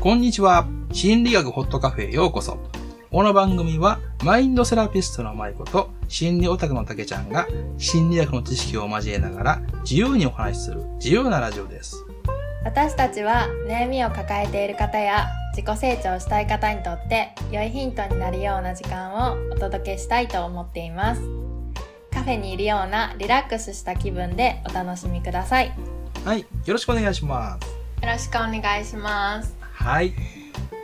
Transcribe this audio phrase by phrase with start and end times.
[0.00, 0.66] こんにちは。
[0.92, 2.56] 心理学ホットカフェへようこそ。
[3.10, 7.46] この番組は、マインドセラピストの舞子と、心理オタクの竹ちゃんが、
[7.76, 12.02] 心理学の知識を交えながら、自由にお話しする、自由なラジオです。
[12.64, 21.22] 私たちは悩みを抱えている方や自己成長したい方にとって良いヒントになるような時間をお届けしたいと思っています
[22.12, 25.72] カフェにいるようなリラックスした気分でお楽しみくださいよ
[26.26, 26.40] はい。
[26.40, 27.80] よろしくお願いします。
[28.06, 30.12] ろしくお願いしますはい。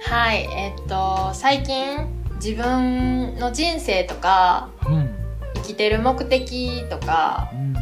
[0.08, 1.98] はいえっと最近
[2.36, 5.10] 自分の人生とかうん。
[5.56, 7.76] 生きてる目的とかうん。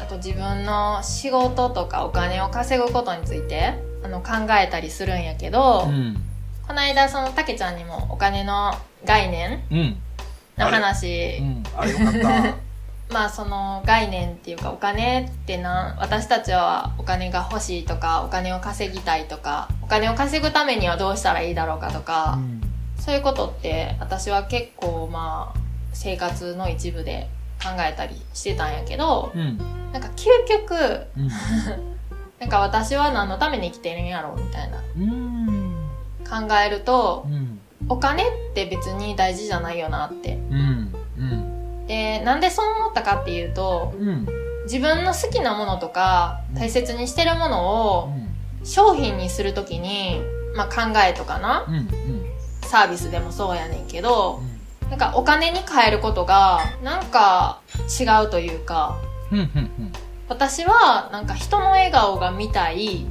[0.00, 3.74] あと自分の仕事とかお金を稼ぐことについて
[4.04, 6.16] あの考えたりするんやけど、うん。
[6.66, 8.72] この間そのたけちゃんにもお金の
[9.04, 9.96] 概念うん。
[10.58, 11.62] のう話、ん。
[11.76, 12.54] あれよかった。
[13.12, 22.60] まあその概念っていうかお金ってな私たちはお金が欲しいとかお金を稼ぎたいとかお金を稼ぐためにはどうしたらいいだろうかとか、うん。
[22.98, 25.58] そういうことって私は結構まあ
[25.92, 27.28] 生活の一部で
[27.62, 29.58] 考えたりしてたんやけどうん。
[29.92, 30.74] なんか究極
[31.16, 31.28] うん。
[32.40, 35.88] なんか私は何のために生きてるんやろうみたいなうん。
[36.28, 37.60] 考えるとうん。
[37.88, 40.81] お金って別に大事じゃないよなってうん。
[41.92, 42.18] うん。
[42.18, 44.26] でなんでそう思ったかっていうとうん。
[44.64, 47.68] 自分の好きなものとか大切にしてるもの
[47.98, 48.12] を
[48.64, 50.20] 商品にするときに、
[50.54, 51.74] まあ、考えとかなうん。
[51.74, 51.86] うん。
[52.62, 54.40] サービスでもそうやねんけど
[54.88, 57.60] なんかお金に変えることがなんか
[58.00, 58.96] 違うというか
[59.30, 59.38] うん。
[59.38, 59.92] うん。
[60.28, 63.06] 私はなんか人の笑顔が見たい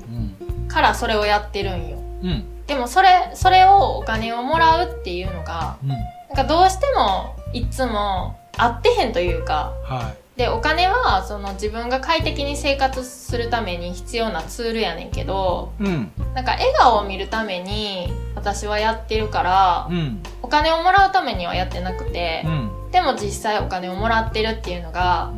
[0.50, 0.68] うん。
[0.68, 2.66] からそれをやってるんようん。
[2.66, 5.90] でもそれそれをお金をもらうっていうのがうん。
[5.90, 6.00] なん
[6.36, 15.84] かどうしてもいつも合ってへんというかはでお金はその自分が快適に生活するために必要なツールやねんけどい。
[15.84, 16.12] うん。
[16.34, 20.24] なんか笑顔を見るために私はやってるからうん。
[20.42, 22.92] お金をもらうためにはやってなくてうん。
[22.92, 25.32] でも実際お金をもらってるっていうのが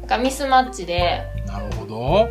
[0.00, 2.28] なんかミスマッチでなるほど。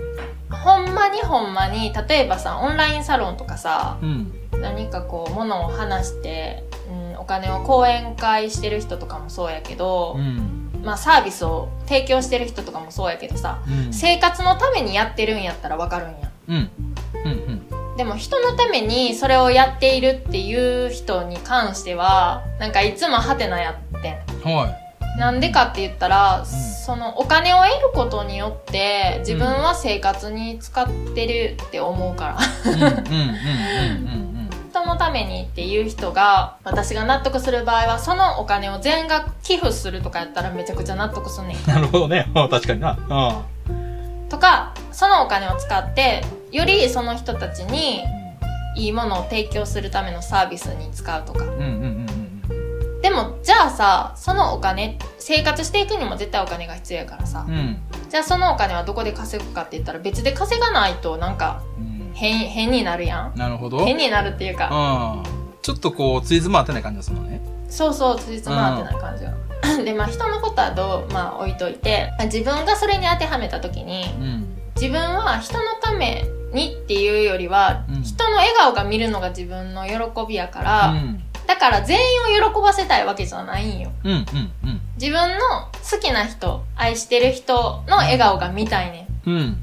[0.50, 4.34] ほんまにほんまに例えばさオンラインサロンとかさうん。
[4.62, 6.75] 何かこう物を話して、うん、
[7.25, 10.69] お金を講演会してる人とかもそうやけどう、ん。
[10.84, 13.91] まあサービスを提供してる人とかもそうやけどさうん。
[13.91, 16.69] 生活のためにやってるんやったらわかるんやうん。
[17.25, 17.97] うん。
[17.97, 24.75] でも人のためにそれをやっているっていう人に関してはなんかいつもハテナやってんは
[25.18, 32.38] なんでかって言ったら、そのお金を得ることによって自分は生活に使ってるって思うから、
[34.85, 42.28] のためにっていう人が私が納得する場合はそのお金を全額寄付するとかやったらめちゃくちゃ納得すんねんなるほどね。
[42.34, 42.97] 確かにな。
[43.09, 43.44] あ
[44.29, 48.03] とかそのお金を使ってよりその人たちに
[48.78, 51.50] いいものを提供するためのサービスに使うとかうん。
[51.50, 51.57] うん。
[51.59, 53.01] うん。
[53.01, 57.78] でもじゃあさそのお金生活していくにも絶対お金が必要やからさ、うん。
[58.09, 61.84] じゃあそのお金はどこで稼ぐかって言ったら別で稼がないとなんかうん。
[62.15, 63.85] 変変になるやんなるほど。
[63.85, 65.23] 変になるっていうかああ。
[65.61, 67.41] ちょっとこう、ついつまってない感じがするのね。
[67.69, 69.33] そうそうつじつま合ってない感じが
[69.83, 74.57] でまあ人のことはどうまあ置いといて自分がそれに当てはめた時にうん。
[74.75, 79.95] 自分は人のためにっていうよりは、うん人の笑顔が見るのが自分の喜
[80.27, 81.23] びやから、うん。
[81.47, 84.11] だから全員を喜ばせたいわけじゃないんようん。
[84.11, 84.17] うん。
[84.17, 84.81] うん。
[84.99, 85.37] 自分の
[85.89, 89.57] 好きな人愛してる人の笑顔が見たいねんうん。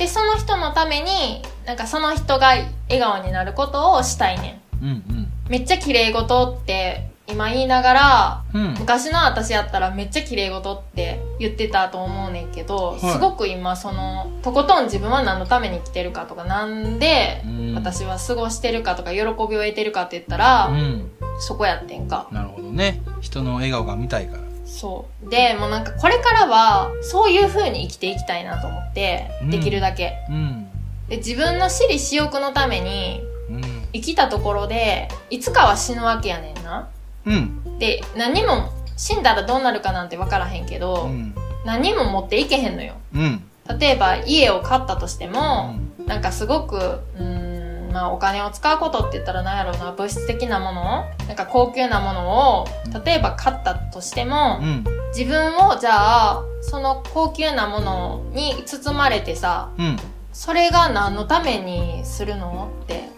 [0.00, 2.54] でその人のためになんかその人が
[2.88, 5.28] 笑顔になることをしたいねんうん。
[5.50, 8.74] めっちゃ綺麗事って今言いながらうん。
[8.78, 17.74] 昔の私やったらめっちゃ綺麗事って言ってたと思うねんけど、はいすごく今そのとことん自分は何のために生きてるかとかなんでうん。
[17.74, 21.10] 私は過ごしてるかとか喜びを得てるかって言ったら、うん。
[21.40, 23.02] そこやってんかなるほどね。
[23.20, 24.49] 人の笑顔が見たいから。
[24.70, 30.68] そうでもうなんかこれからはそういう風に生きていきたいなと思って、うんできるだけうん。
[31.08, 33.60] で自分の私利私欲のためにうん。
[33.92, 36.88] 生きたところでいつかは死ぬわけやねんな
[37.26, 37.78] うん。
[37.78, 41.34] で何も死んだらどうなるかなんて分からへんけど、うん。
[41.64, 43.42] 何も持っていけへんのようん。
[43.78, 46.06] 例えば家を買ったとしてうも、ん。
[46.06, 47.49] なんかすごくうーん
[47.90, 52.66] まあお金を使うことって言ったら何やろうな物質的なものなんか高級なものを
[53.04, 54.84] 例えば買ったとしても、うん。
[55.16, 59.96] 自分をじゃあその高級なものに包まれてさうん。
[60.32, 63.08] それが何のためにするのって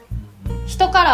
[0.67, 1.05] 人か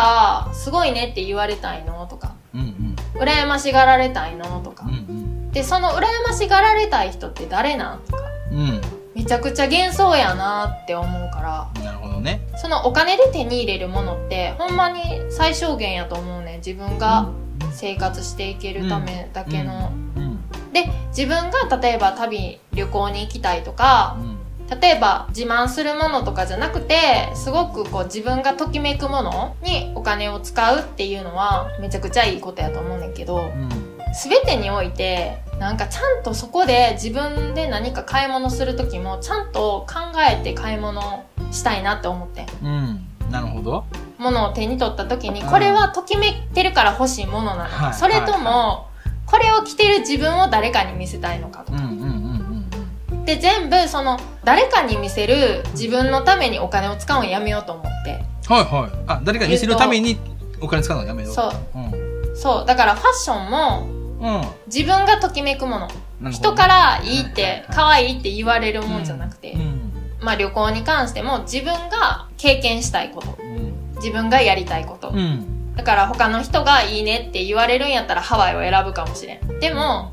[0.47, 2.61] らすごいねって言われたいのとかうん。
[2.61, 2.97] うん。
[3.21, 4.93] 羨ましがられたいのとかうん。
[4.93, 5.51] うん。
[5.51, 8.23] でその羨ましがられたい人って誰なんとか
[8.53, 8.81] うん。
[9.15, 11.78] めちゃくちゃ幻想やなって思うから
[12.21, 12.49] なるほどどね。
[12.57, 15.01] そのお金で手に入れるものってほんまに
[15.31, 17.31] 最小限やと思うね自分が
[17.73, 20.39] 生活していけるためだけの、うん。
[20.73, 24.39] で自分が例えば旅旅行に行きたいとかうん。
[24.81, 33.69] 例えば自慢するものとかじゃなくてすごくこう自分がときめくものにお金を使うっていうのはめちゃくちゃいいことやと思うねんけどうん。
[34.13, 39.95] 全てにおいてなんかちゃんとそこで自分で何か買い物する時もちゃんと考
[40.31, 43.31] えて買い物したいなって思ってんうん。
[43.31, 43.85] なるほど。
[44.19, 48.89] ものを手に取った時にうんこれはときめいてるから欲しいものなのか、はいそれとはも
[49.27, 58.55] これを着てる自分を誰かに見せたいのかとか、うんうんうんうんで全部その誰かに見せる自分のためにお金を使うのやめようと思ってうん。
[58.55, 58.91] はいはい。
[59.07, 60.19] あ、誰かに見せるために
[60.63, 61.33] お金使うのやめよう。
[61.35, 62.37] そううん。
[62.37, 63.87] そうだからファッションも
[64.21, 64.43] うん。
[64.67, 65.79] 自分がときめくも
[66.23, 69.88] の人からいいってはいはい可愛いって言われるもんじゃなくて、うん。
[70.29, 73.73] まあ旅行に関しても自分が経験したいことうん。
[73.97, 75.75] 自分がやりたいこと、うん。
[75.75, 80.13] だから他の人がいいねって言われるんやったらハワイを選ぶかもしれんでも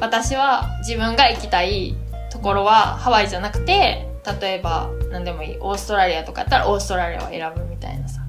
[0.00, 1.96] 私は自分が行きたい
[2.30, 4.06] ところはハワイじゃなくて
[4.42, 8.20] 例えば何でもいいオーストラリアとかやったらオーストラリアを選ぶみたいなさ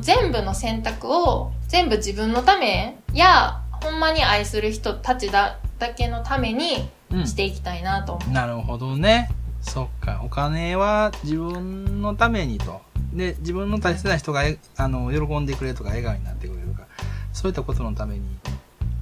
[0.00, 7.26] 全部の選択を全部自分のためやほんまに愛する人たちだだけのためにうん。
[7.26, 9.30] していきたいなと思う、なるほどね。
[9.62, 10.20] そっか。
[10.24, 12.80] お金は自分のためにと。
[13.12, 16.86] で、自分の大切な人が、えあの、喜んでくれるとか、笑顔になってくれるとか、
[17.32, 18.24] そういったことのために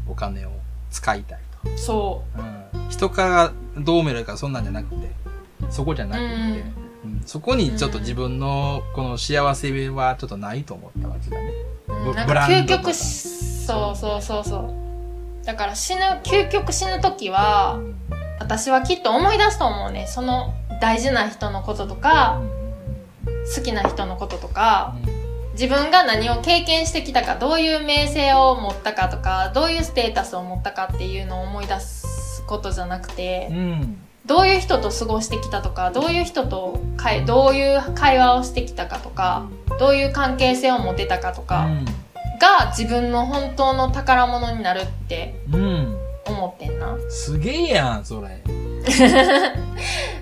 [0.08, 0.50] お金を
[0.90, 1.78] 使いたいと。
[1.78, 2.40] そう
[2.78, 2.88] ん。
[2.88, 5.10] 人からどう見られるかそんなんじゃなくて、
[5.70, 11.52] そこじゃなくて、うんうんそこにちょっと自分のこの幸せはちょっとないと思ったわけだね。
[11.88, 13.28] う、うんブなんか究極し
[13.66, 14.58] そうそうそうそ
[15.42, 17.80] うだから死ぬ究極死ぬ時は
[18.38, 22.40] 私はきっと思い出すと思うねその大事な人のこととか
[23.56, 24.96] 好きな人のこととか
[25.52, 33.56] 自分が何を経験してきたかどういう名声を持ったかとかどういうステータスを持ったかっていうのを思い出すことじゃなくてうん。
[33.56, 33.98] うん。
[34.24, 39.48] どういう人と過ごしてきたとかどういう人とかいどういう会話をしてきたかとか
[39.80, 41.66] どういう関係性を持てたかとか
[42.38, 45.87] が自分の本当の宝物になるってうん。
[46.28, 46.36] うん。
[46.36, 48.42] 思ってんなすげえやん、それ。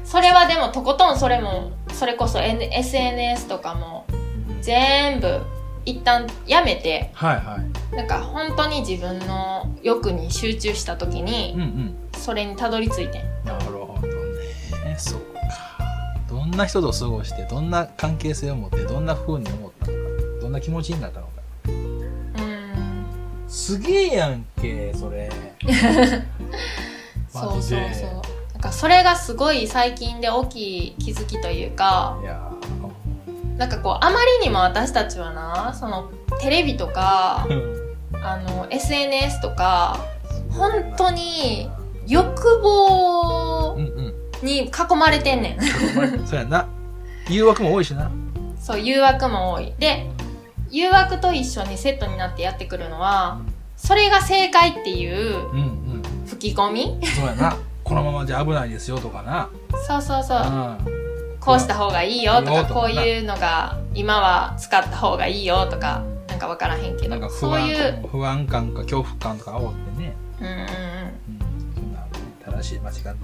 [0.04, 4.04] それはでもとことんそれもそれこそ N- SNS とかも
[4.60, 5.40] 全部
[5.84, 7.58] 一旦やめてはいは
[7.92, 7.96] い。
[7.96, 11.96] なんか本当に自分の欲に集中した時うんうにん。
[12.16, 14.94] それにたどり着いてんなるほどね。
[14.98, 15.26] そうか。
[16.28, 20.00] どんな人と過ごして、どんな関係性を持って、どんな風に思ったのか、
[20.40, 21.35] どんな気持ちになったのか。
[23.56, 25.30] すげえやんけ、それ。
[27.32, 27.78] そうそうそう
[28.52, 32.50] なんかそれがすごい最近で大きい気づきというかいや
[33.56, 36.10] なんかこうあまりにも私たちはなその
[36.40, 37.86] テレビとかー
[38.22, 39.98] あの SNS とか
[40.50, 41.70] 本当に
[42.06, 43.76] 欲望。
[44.42, 45.62] に囲まれてんねん
[46.26, 46.66] そうやな。
[47.30, 48.10] 誘惑も多いしな。
[48.60, 50.06] そう誘惑も多いで
[50.70, 53.40] 誘惑と一緒にセットになってやってくるのは
[53.76, 55.62] それが正解っていううんう
[55.98, 56.02] ん。
[56.26, 57.00] 吹き込み？
[57.16, 57.56] そうやな。
[57.84, 59.48] このままじゃ危ないですよとかな。
[59.86, 60.78] そうそうそううん。
[61.40, 67.74] こうした方がいいよとかこういうのが今は使った方がいいよとかなんか分からへんけなんか不どそう安い
[68.04, 70.16] う不安感か恐怖感とか煽ってね。
[70.40, 70.66] うんうんうんうん。
[71.74, 72.08] そんなね
[72.44, 73.14] 正しい、間違ってる。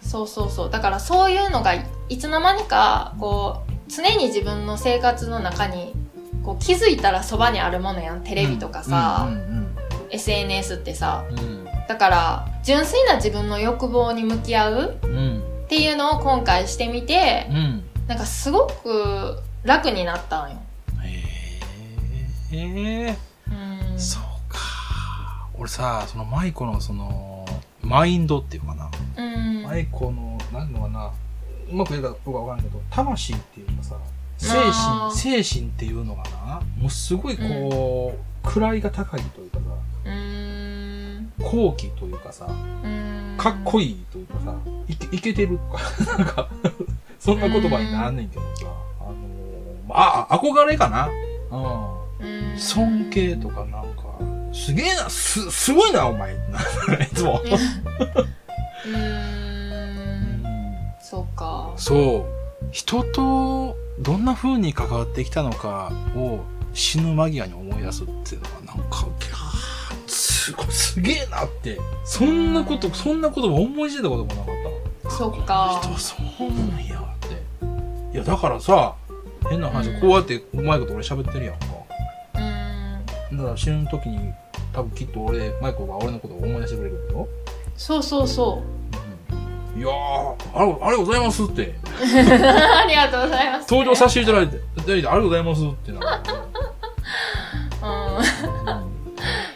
[0.00, 1.74] そうそうそうだからそういうのが
[2.08, 5.94] いつの間にかこう常に自分の生活の中に
[6.44, 9.76] こう気づいたらそばにあるものやんテレビとかさ、うん
[10.10, 11.64] SNS ってさうんうん。
[11.88, 15.10] だから純粋な自分の欲望に向き合ううん。
[15.10, 15.42] うん。
[15.64, 17.82] っていうのを今回してみてうん。
[18.06, 20.56] なんかすごく楽になったんよ。
[22.52, 23.16] へえ。
[23.48, 24.22] うんそう
[24.52, 24.58] か。
[25.58, 27.46] 俺さ、その舞子のその、
[27.80, 28.90] マインドっていうかな。
[29.16, 31.10] うん舞子の、なんていうのかな。
[31.70, 33.96] うまく言うかどうかわからんけど、魂っていうかさ、
[34.38, 39.64] 精神、精神っていうのがな、もうすごいこう、位が高いというかさ、
[40.04, 41.32] うん。
[41.40, 42.52] 高貴というかさ、う
[42.88, 43.34] ん。
[43.38, 44.54] かっこいいというかさ、
[44.88, 45.58] いけいけてる。
[45.58, 46.48] とか、なんか、
[47.18, 48.66] そんな言葉になんねんけどさ、
[49.00, 49.16] あのー、
[49.90, 51.08] あ、あ憧れかな？
[52.20, 52.52] うん。
[52.52, 52.58] うん。
[52.58, 54.02] 尊敬とかなんか、
[54.52, 56.34] すげえな、す、すごいな、お前。
[56.34, 56.36] い
[57.14, 57.40] つも。
[58.86, 60.42] うん。
[61.00, 61.72] そうか。
[61.76, 62.24] そう。
[62.70, 66.40] 人とどんな風に関わってきたのかを
[66.72, 69.06] 死ぬ間際に思い出すっていうのはなんか、
[70.06, 71.78] すごい、すげえなって。
[72.04, 74.44] そんなこと、そんなことも思いついたこともなかっ
[75.04, 75.10] た。
[75.10, 78.14] そっか人そうなんやって。
[78.14, 78.94] いや、だからさ、
[79.48, 81.66] 変な話、うんこうやってうまいこと俺喋ってるやんか。
[83.30, 83.36] うん。
[83.38, 84.32] だから死ぬ時に、
[84.72, 87.28] 多分きっと俺、マイコが俺のことを思い出してくれるよ。
[87.76, 88.62] そうそうそ
[89.76, 89.90] いやー、
[90.54, 91.62] ありありがとうございますって。
[91.66, 91.74] う。
[92.04, 93.70] ありがとうございます。
[93.70, 96.22] 登場させていただいて、ありがとうございますってな。
[97.82, 98.92] うん。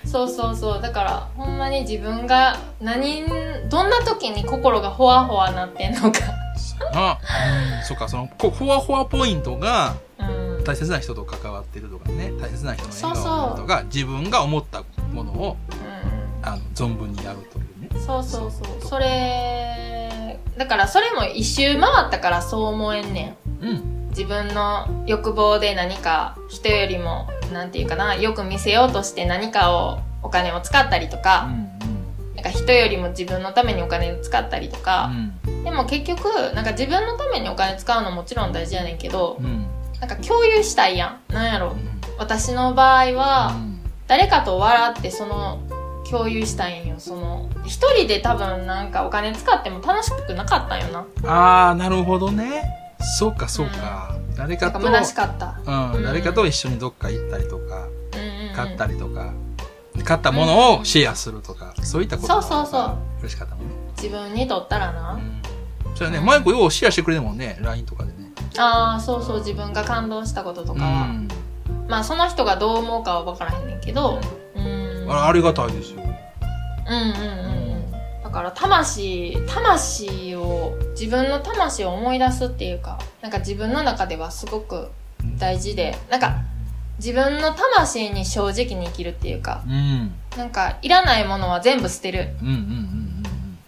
[0.06, 0.82] そうそうそう。
[0.82, 3.26] だから、ほんまに自分が何、
[3.68, 6.20] どんな時に心がほわほわなってんのか。
[6.56, 10.24] そうん、そっか、その、こう、ほわほわポイントが、う
[10.60, 10.64] ん。
[10.64, 14.82] 大切な人と関わってるとかね、大切な人の笑顔とか、自分が思った
[15.12, 16.48] ものを、うん。
[16.48, 18.00] あの、存分にやるというね。
[18.00, 18.64] そうそうそ。
[18.64, 19.95] うそれ、
[20.56, 23.64] だからそれも一周回ったからそう思えんねん。
[23.64, 24.08] うん。
[24.10, 31.78] 自分の欲望で何か人よりも、なんていうかな、よく見せようとして何かを、お金を使ったりとうか、ん。
[32.34, 35.32] なんか人よりも自分のためにお金を使ったりとうか、ん。
[35.64, 39.66] でも結局、なんか自分のためにお金使うのもちろん大事やねんけどう、ん。
[40.00, 41.32] なんか共有したいやん。
[41.32, 41.72] なんやろ。
[41.72, 42.00] うん。
[42.18, 43.76] 私の場合は、うん
[44.08, 45.58] 誰かと笑ってその、
[46.08, 46.94] 共有したいんよ。
[46.98, 51.06] その、一人で多分なんかお金使っても楽しくなかったんよな。
[51.24, 52.62] あー、なるほどね。
[53.18, 54.16] そうか、そうか。
[54.36, 55.60] 誰かと、虚しかった。
[55.64, 58.54] うん、うん誰かと一緒にどっか行ったりとか、うんうん、うん。
[58.54, 59.32] 買ったりとか、
[60.04, 63.74] 買ったものをシェアするとか、そういったことがそうそうそう嬉しかったもんね。
[63.96, 65.14] 自分にとったらな。
[65.14, 65.42] うん。
[65.94, 68.30] それはね、マイコようシェアしてくれるもんね、LINE とかでね。
[68.58, 71.02] ああ、そうそう、自分が感動したこととかは。
[71.02, 71.28] うん。
[71.88, 74.20] まあ、その人がどう思うかは分からへんねんけど、
[74.54, 75.06] うん。
[75.10, 76.05] あれありがたいですよ。
[76.88, 77.92] うんうんうんうん。
[78.22, 84.88] だから、魂、魂を、自分の魂を思い出すっていうか、なんか自分の中ではすごく
[85.38, 86.36] 大事で、なんか、
[86.98, 90.14] 自分の魂に正直に生きるっていうか、うん。
[90.36, 92.34] なんか、いらないものは全部捨てる。
[92.40, 92.72] うんうんうんうんう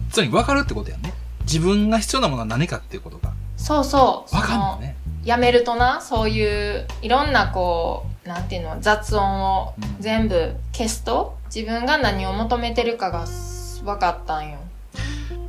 [0.05, 0.09] ん。
[0.11, 1.13] つまり分かるってことやね。
[1.41, 4.35] 自分が必要なものは何かっていうことがそうそう。
[4.35, 4.95] 分かんそののね。
[5.23, 13.25] やめるとな、そういう、いろんなこう、なんていうの、雑音をうん全部消すと、自分が何を求めてるかが
[13.83, 14.59] 分かったんよ。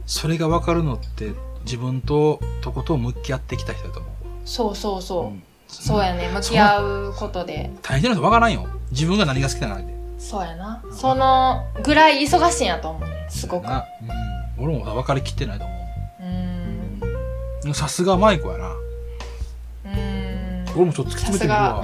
[0.07, 1.33] それが分かるのって
[1.65, 4.13] 自分ととことん向き合ってきた人だと思う。
[4.45, 5.27] そうそうそう。
[5.29, 6.29] んそうやね。
[6.29, 7.71] 向き合うことで。
[7.83, 8.67] 大変な人分からんよ。
[8.91, 9.95] 自分が何が好きなのかって。
[10.19, 10.83] そうやな。
[10.93, 13.27] そのぐらい忙しいんやと思うね。
[13.29, 13.65] すごく。
[13.65, 13.85] な
[14.59, 14.65] うん。
[14.65, 15.75] 俺も分かりきってないと思
[16.21, 17.71] うーん。
[17.71, 17.75] う。
[17.75, 18.69] さすがマイコやな。
[18.71, 20.77] うーん。
[20.77, 21.81] 俺もちょっと突き詰めてみるわ。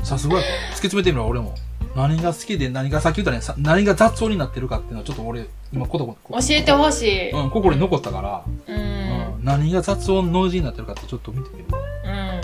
[0.00, 0.40] うんさすがや。
[0.40, 1.54] 突き詰めてみるわ、俺も。
[1.94, 7.30] 何が好きで何がさっき言ったね、さ何が雑音になってるかっていうのはちょっと俺、今ことこ教えてほしい。
[7.30, 8.72] うん、心に残ったから、う。
[8.72, 11.78] うんん、何が雑音ノイズになってるかってちょっと見てみるわ。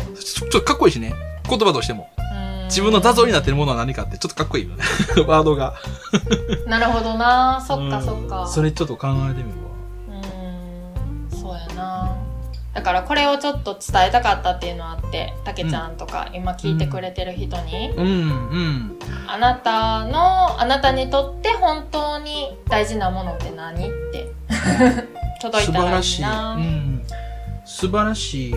[0.08, 0.14] うん。
[0.14, 1.14] ちょちょっとかっこいいしね。
[1.48, 2.10] 言葉としても。
[2.18, 4.84] うん自分の雑音になってるものは何かってちょっとかっこいいよね。
[5.26, 5.74] ワードが。
[6.66, 7.64] なるほどな。
[7.66, 8.46] そっかうんそっか。
[8.46, 9.67] それちょっと考えてみるわ。
[12.74, 18.98] だからこれをちょっと伝えたかったっていうのはあってたけちゃんとか今聞いてくれてる人に、うん、うん。
[19.26, 24.28] あなたのあなたにとって本当に大事なものって何って
[25.42, 26.20] 届い素たらい晴らしい。
[26.20, 27.02] いな、うん。
[27.64, 28.56] 素晴らしい、あ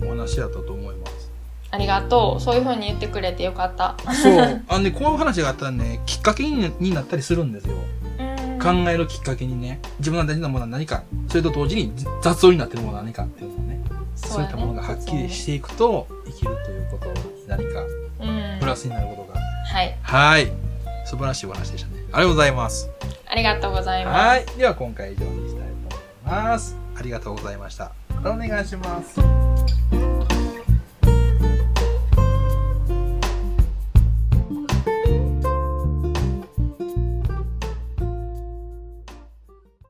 [0.00, 1.30] の、お話だったと思います。
[1.70, 4.62] ありがとうそういう風に言ってくれてよかったそう。
[4.68, 7.76] あのね、こういう話があったらね、きっかけにになったりするんですよ。
[8.70, 11.92] うん考えるきっかけにね、自分の大事なものは何か、それと同時に
[12.22, 13.80] 雑音になってるものは何かっていうのをね、
[14.14, 17.14] そういったものがはっきりしていくと、生きるということに
[17.48, 17.80] 何か
[18.20, 19.40] うんプラスになることが。
[19.40, 20.52] はいはい。
[21.04, 21.94] 素晴らしいお話でしたね。
[21.96, 22.88] ありがとうございます。
[23.26, 24.46] ありがとうございますはい。
[24.56, 26.76] では今回は以上にしたいと思います。
[26.96, 27.92] ありがとうございました。
[28.14, 29.20] またお願いします。